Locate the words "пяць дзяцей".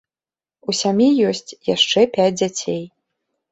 2.19-2.83